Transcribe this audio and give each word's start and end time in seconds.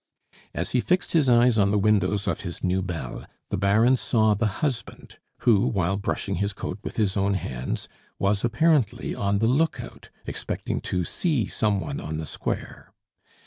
As 0.55 0.71
he 0.71 0.79
fixed 0.79 1.11
his 1.11 1.29
eyes 1.29 1.59
on 1.59 1.69
the 1.69 1.77
windows 1.77 2.27
of 2.27 2.41
his 2.41 2.63
new 2.63 2.81
belle, 2.81 3.23
the 3.51 3.55
Baron 3.57 3.95
saw 3.95 4.33
the 4.33 4.47
husband, 4.65 5.19
who, 5.41 5.67
while 5.67 5.95
brushing 5.95 6.37
his 6.37 6.53
coat 6.53 6.79
with 6.83 6.95
his 6.95 7.15
own 7.15 7.35
hands, 7.35 7.87
was 8.17 8.43
apparently 8.43 9.13
on 9.13 9.37
the 9.37 9.45
lookout, 9.47 10.09
expecting 10.25 10.81
to 10.81 11.03
see 11.03 11.45
some 11.45 11.79
one 11.79 11.99
on 12.01 12.17
the 12.17 12.25
square. 12.25 12.95